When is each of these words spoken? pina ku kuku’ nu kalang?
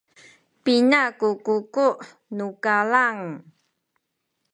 pina 0.63 1.01
ku 1.19 1.29
kuku’ 1.45 1.85
nu 2.37 2.47
kalang? 2.63 3.21